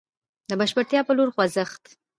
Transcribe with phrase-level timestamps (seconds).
[0.49, 1.83] د بشپړتيا په لور خوځښت.